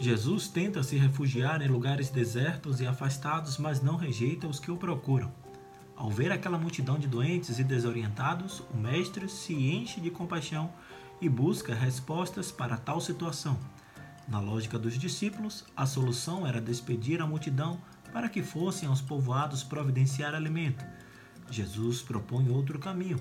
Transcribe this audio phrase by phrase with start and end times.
[0.00, 4.76] Jesus tenta se refugiar em lugares desertos e afastados, mas não rejeita os que o
[4.78, 5.30] procuram.
[5.94, 10.72] Ao ver aquela multidão de doentes e desorientados, o Mestre se enche de compaixão
[11.20, 13.58] e busca respostas para tal situação.
[14.26, 17.78] Na lógica dos discípulos, a solução era despedir a multidão
[18.10, 20.82] para que fossem aos povoados providenciar alimento.
[21.50, 23.20] Jesus propõe outro caminho: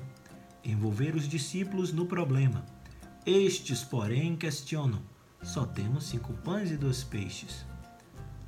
[0.64, 2.64] envolver os discípulos no problema.
[3.26, 5.02] Estes, porém, questionam:
[5.42, 7.66] só temos cinco pães e dois peixes.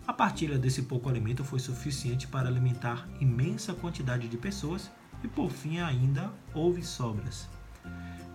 [0.06, 4.92] A partilha desse pouco alimento foi suficiente para alimentar imensa quantidade de pessoas
[5.24, 7.48] e, por fim, ainda houve sobras.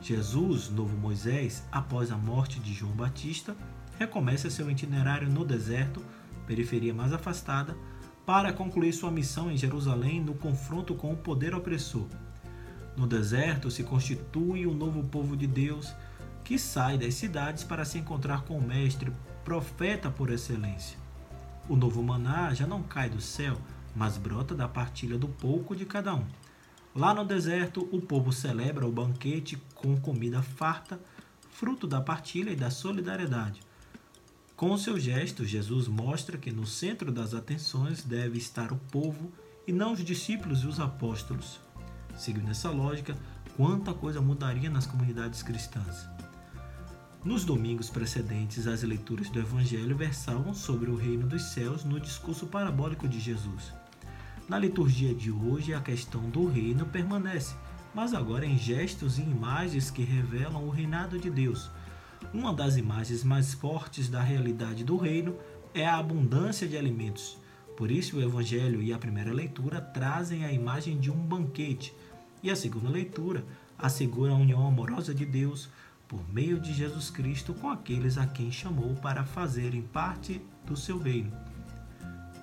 [0.00, 3.56] Jesus, novo Moisés, após a morte de João Batista,
[3.98, 6.02] recomeça seu itinerário no deserto,
[6.46, 7.76] periferia mais afastada,
[8.24, 12.06] para concluir sua missão em Jerusalém no confronto com o poder opressor.
[12.96, 15.94] No deserto se constitui o um novo povo de Deus
[16.46, 19.12] que sai das cidades para se encontrar com o Mestre,
[19.44, 20.96] profeta por excelência.
[21.68, 23.56] O novo maná já não cai do céu,
[23.96, 26.24] mas brota da partilha do pouco de cada um.
[26.94, 31.00] Lá no deserto, o povo celebra o banquete com comida farta,
[31.50, 33.60] fruto da partilha e da solidariedade.
[34.54, 39.32] Com seu gesto, Jesus mostra que no centro das atenções deve estar o povo
[39.66, 41.58] e não os discípulos e os apóstolos.
[42.16, 43.16] Seguindo essa lógica,
[43.56, 46.15] quanta coisa mudaria nas comunidades cristãs.
[47.24, 52.46] Nos domingos precedentes, as leituras do Evangelho versavam sobre o reino dos céus no discurso
[52.46, 53.72] parabólico de Jesus.
[54.48, 57.56] Na liturgia de hoje, a questão do reino permanece,
[57.92, 61.68] mas agora em gestos e imagens que revelam o reinado de Deus.
[62.32, 65.34] Uma das imagens mais fortes da realidade do reino
[65.74, 67.36] é a abundância de alimentos.
[67.76, 71.92] Por isso, o Evangelho e a primeira leitura trazem a imagem de um banquete,
[72.42, 73.44] e a segunda leitura
[73.76, 75.68] assegura a união amorosa de Deus
[76.08, 80.98] por meio de Jesus Cristo com aqueles a quem chamou para fazerem parte do seu
[80.98, 81.32] reino.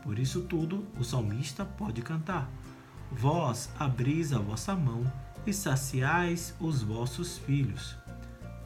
[0.01, 2.51] Por isso tudo, o salmista pode cantar:
[3.11, 5.09] Vós abris a vossa mão
[5.45, 7.95] e saciais os vossos filhos.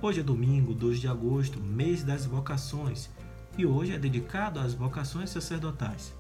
[0.02, 3.10] Hoje é domingo, 2 de agosto, mês das vocações,
[3.58, 6.14] e hoje é dedicado às vocações sacerdotais.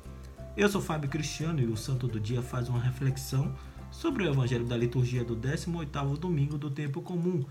[0.56, 3.54] Eu sou Fábio Cristiano e o Santo do Dia faz uma reflexão
[3.92, 7.46] sobre o Evangelho da liturgia do 18º domingo do tempo comum,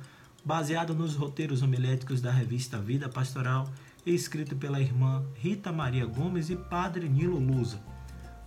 [0.47, 3.69] baseado nos roteiros homiléticos da revista Vida Pastoral
[4.07, 7.81] escrito pela irmã Rita Maria Gomes e padre Nilo Lusa.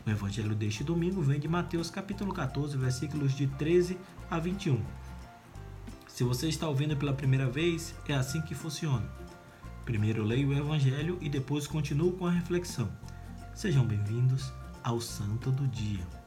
[0.07, 3.97] O evangelho deste domingo vem de Mateus capítulo 14, versículos de 13
[4.31, 4.81] a 21.
[6.07, 9.05] Se você está ouvindo pela primeira vez, é assim que funciona.
[9.83, 12.89] Primeiro leio o evangelho e depois continuo com a reflexão.
[13.53, 14.53] Sejam bem-vindos
[14.85, 16.18] ao Santo do Dia.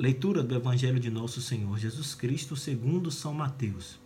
[0.00, 4.00] Leitura do Evangelho de Nosso Senhor Jesus Cristo segundo São Mateus.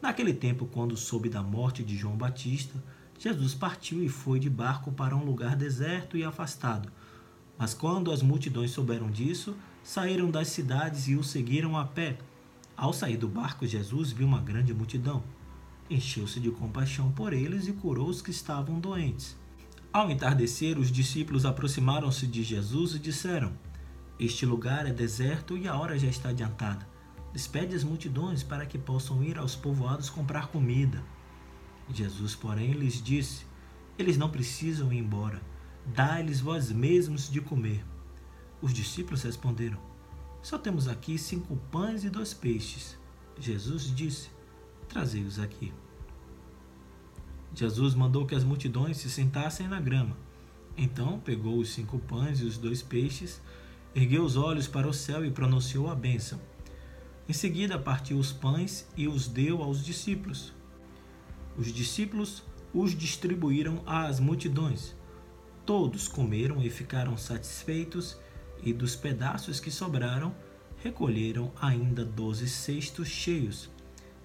[0.00, 2.80] Naquele tempo, quando soube da morte de João Batista,
[3.18, 6.88] Jesus partiu e foi de barco para um lugar deserto e afastado.
[7.58, 12.16] Mas quando as multidões souberam disso, saíram das cidades e o seguiram a pé.
[12.76, 15.24] Ao sair do barco, Jesus viu uma grande multidão.
[15.90, 19.36] Encheu-se de compaixão por eles e curou os que estavam doentes.
[19.92, 23.52] Ao entardecer, os discípulos aproximaram-se de Jesus e disseram:
[24.18, 26.86] este lugar é deserto e a hora já está adiantada.
[27.32, 31.04] Despede as multidões para que possam ir aos povoados comprar comida.
[31.90, 33.46] Jesus, porém, lhes disse:
[33.96, 35.40] Eles não precisam ir embora.
[35.86, 37.84] Dá-lhes vós mesmos de comer.
[38.60, 39.78] Os discípulos responderam:
[40.42, 42.98] Só temos aqui cinco pães e dois peixes.
[43.38, 44.30] Jesus disse:
[44.88, 45.72] Trazei-os aqui.
[47.54, 50.16] Jesus mandou que as multidões se sentassem na grama.
[50.76, 53.40] Então pegou os cinco pães e os dois peixes
[53.98, 56.40] ergueu os olhos para o céu e pronunciou a bênção.
[57.28, 60.52] Em seguida, partiu os pães e os deu aos discípulos.
[61.56, 64.94] Os discípulos os distribuíram às multidões.
[65.66, 68.16] Todos comeram e ficaram satisfeitos,
[68.62, 70.34] e dos pedaços que sobraram,
[70.78, 73.68] recolheram ainda doze cestos cheios.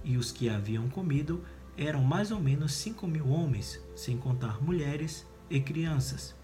[0.03, 1.43] E os que haviam comido
[1.75, 6.35] eram mais ou menos cinco mil homens, sem contar mulheres e crianças.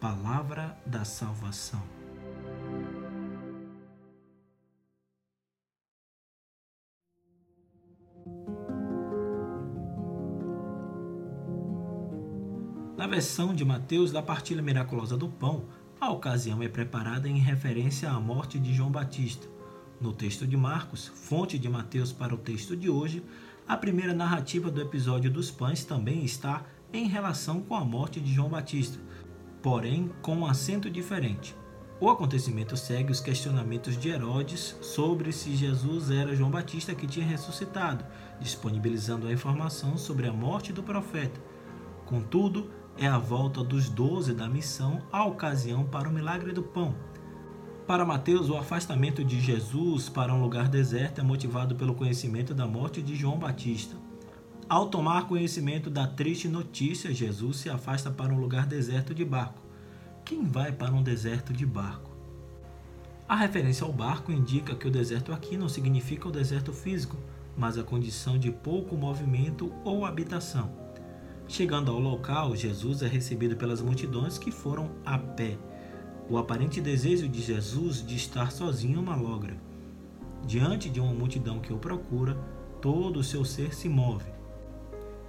[0.00, 1.97] Palavra da salvação.
[12.98, 15.66] Na versão de Mateus da partilha miraculosa do pão,
[16.00, 19.46] a ocasião é preparada em referência à morte de João Batista.
[20.00, 23.22] No texto de Marcos, fonte de Mateus para o texto de hoje,
[23.68, 28.34] a primeira narrativa do episódio dos pães também está em relação com a morte de
[28.34, 28.98] João Batista,
[29.62, 31.54] porém com um acento diferente.
[32.00, 37.24] O acontecimento segue os questionamentos de Herodes sobre se Jesus era João Batista que tinha
[37.24, 38.04] ressuscitado,
[38.40, 41.40] disponibilizando a informação sobre a morte do profeta.
[42.04, 46.94] Contudo, é a volta dos doze da missão a ocasião para o milagre do pão.
[47.86, 52.66] Para Mateus, o afastamento de Jesus para um lugar deserto é motivado pelo conhecimento da
[52.66, 53.96] morte de João Batista.
[54.68, 59.62] Ao tomar conhecimento da triste notícia, Jesus se afasta para um lugar deserto de barco.
[60.24, 62.10] Quem vai para um deserto de barco?
[63.28, 67.16] A referência ao barco indica que o deserto aqui não significa o deserto físico,
[67.56, 70.87] mas a condição de pouco movimento ou habitação.
[71.48, 75.56] Chegando ao local, Jesus é recebido pelas multidões que foram a pé.
[76.28, 79.56] O aparente desejo de Jesus de estar sozinho malogra.
[80.46, 82.34] Diante de uma multidão que o procura,
[82.82, 84.30] todo o seu ser se move.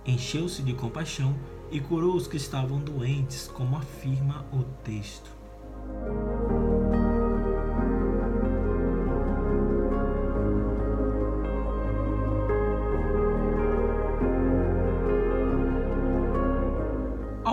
[0.06, 1.34] Encheu-se de compaixão
[1.72, 5.32] e curou os que estavam doentes, como afirma o texto.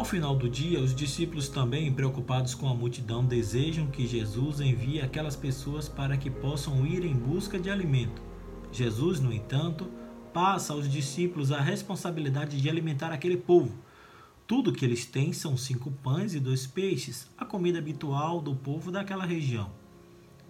[0.07, 5.37] Final do dia, os discípulos também, preocupados com a multidão, desejam que Jesus envie aquelas
[5.37, 8.23] pessoas para que possam ir em busca de alimento.
[8.73, 9.91] Jesus, no entanto,
[10.33, 13.87] passa aos discípulos a responsabilidade de alimentar aquele povo
[14.47, 18.93] tudo que eles têm são cinco pães e dois peixes, a comida habitual do povo
[18.93, 19.73] daquela região.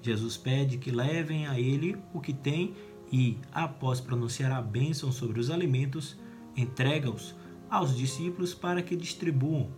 [0.02, 2.74] Jesus pede que levem a ele o que tem
[3.10, 6.14] e, após pronunciar a bênção sobre os alimentos,
[6.54, 7.34] entrega-os
[7.70, 9.70] aos discípulos para que distribuam.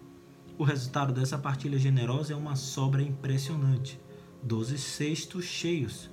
[0.57, 4.01] O resultado dessa partilha generosa é uma sobra impressionante:
[4.43, 6.11] doze cestos cheios.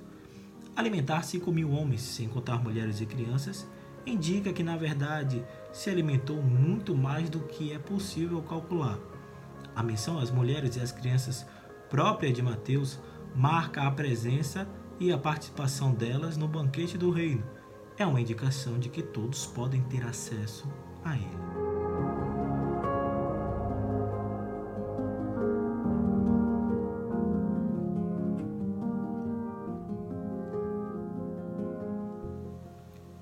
[0.74, 3.66] Alimentar cinco mil homens, sem contar mulheres e crianças,
[4.04, 8.98] indica que, na verdade, se alimentou muito mais do que é possível calcular.
[9.74, 11.46] A menção às mulheres e às crianças
[11.90, 12.98] própria de Mateus
[13.34, 14.68] marca a presença
[14.98, 17.44] e a participação delas no banquete do reino.
[17.98, 20.66] É uma indicação de que todos podem ter acesso
[21.04, 21.65] a ele.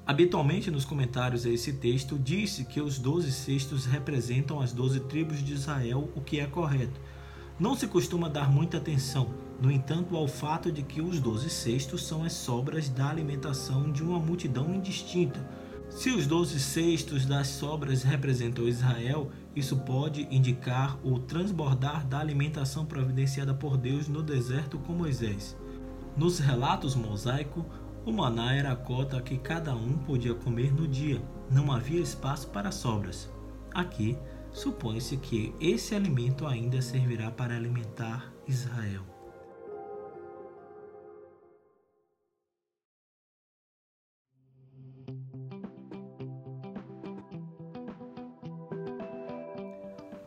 [0.06, 5.42] Habitualmente nos comentários a esse texto disse que os doze cestos representam as doze tribos
[5.42, 7.00] de Israel, o que é correto.
[7.58, 12.04] Não se costuma dar muita atenção, no entanto, ao fato de que os doze cestos
[12.04, 15.48] são as sobras da alimentação de uma multidão indistinta.
[15.88, 22.84] Se os doze cestos das sobras representam Israel, isso pode indicar o transbordar da alimentação
[22.84, 25.56] providenciada por Deus no deserto com Moisés.
[26.16, 27.64] Nos relatos mosaico,
[28.04, 32.48] o maná era a cota que cada um podia comer no dia, não havia espaço
[32.48, 33.30] para sobras.
[33.74, 34.16] Aqui,
[34.52, 39.02] supõe-se que esse alimento ainda servirá para alimentar Israel.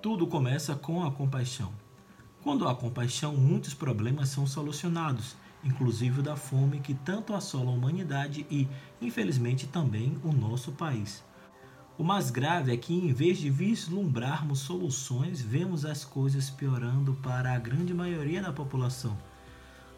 [0.02, 1.72] Tudo começa com a compaixão.
[2.42, 8.46] Quando há compaixão, muitos problemas são solucionados inclusive da fome que tanto assola a humanidade
[8.50, 8.68] e,
[9.02, 11.24] infelizmente, também o nosso país.
[11.98, 17.54] O mais grave é que, em vez de vislumbrarmos soluções, vemos as coisas piorando para
[17.54, 19.18] a grande maioria da população.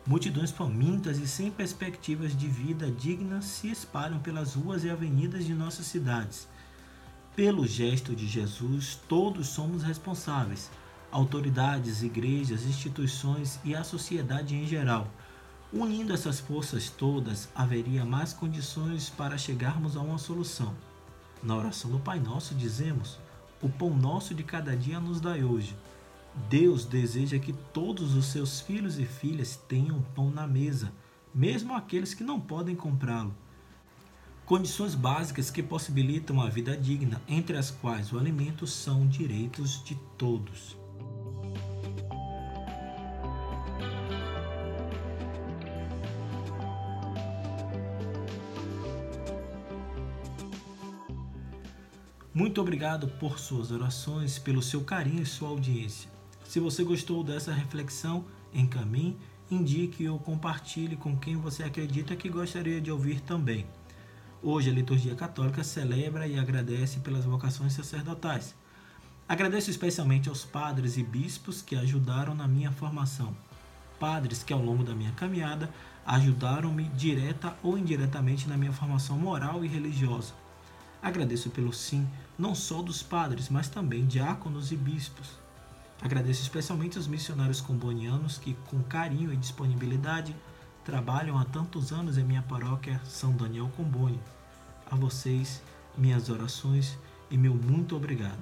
[0.07, 5.53] Multidões famintas e sem perspectivas de vida digna se espalham pelas ruas e avenidas de
[5.53, 6.47] nossas cidades.
[7.35, 10.71] Pelo gesto de Jesus, todos somos responsáveis:
[11.11, 15.11] autoridades, igrejas, instituições e a sociedade em geral.
[15.71, 20.73] Unindo essas forças todas, haveria mais condições para chegarmos a uma solução.
[21.43, 23.19] Na oração do Pai Nosso dizemos:
[23.61, 25.77] O pão nosso de cada dia nos dai hoje.
[26.49, 30.91] Deus deseja que todos os seus filhos e filhas tenham pão na mesa,
[31.33, 33.35] mesmo aqueles que não podem comprá-lo.
[34.47, 39.93] Condições básicas que possibilitam a vida digna, entre as quais o alimento são direitos de
[40.17, 40.78] todos.
[52.39, 56.09] Muito obrigado por suas orações, pelo seu carinho e sua audiência.
[56.45, 59.17] Se você gostou dessa reflexão, encaminhe,
[59.51, 63.67] indique ou compartilhe com quem você acredita que gostaria de ouvir também.
[64.41, 68.55] Hoje a liturgia católica celebra e agradece pelas vocações sacerdotais.
[69.27, 73.35] Agradeço especialmente aos padres e bispos que ajudaram na minha formação.
[73.99, 75.69] Padres que ao longo da minha caminhada
[76.05, 80.33] ajudaram-me direta ou indiretamente na minha formação moral e religiosa.
[81.01, 85.37] Agradeço pelo sim, não só dos padres, mas também diáconos e bispos.
[86.01, 90.35] Agradeço especialmente os missionários combonianos que, com carinho e disponibilidade,
[90.83, 94.19] trabalham há tantos anos em minha paróquia São Daniel Comboni.
[94.89, 95.61] A vocês,
[95.97, 96.97] minhas orações
[97.29, 98.39] e meu muito obrigado.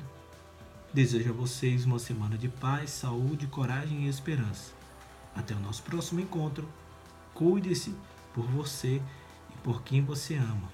[0.93, 4.71] Desejo a vocês uma semana de paz, saúde, coragem e esperança.
[5.35, 6.67] Até o nosso próximo encontro.
[7.33, 7.93] Cuide-se
[8.33, 9.01] por você
[9.53, 10.71] e por quem você ama.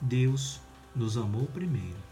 [0.00, 0.60] Deus
[0.94, 2.09] nos amou primeiro.